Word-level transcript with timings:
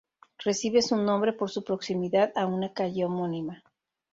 Recibe 0.39 0.81
su 0.81 0.97
nombre 0.97 1.31
por 1.31 1.51
su 1.51 1.63
proximidad 1.63 2.31
a 2.35 2.47
una 2.47 2.73
calle 2.73 3.05
homónima. 3.05 3.63